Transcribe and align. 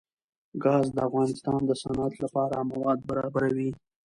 ګاز 0.63 0.85
د 0.95 0.97
افغانستان 1.07 1.59
د 1.65 1.71
صنعت 1.81 2.13
لپاره 2.23 2.57
مواد 2.71 2.99
برابروي. 3.09 3.71